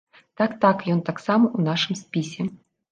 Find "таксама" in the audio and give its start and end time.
1.11-1.45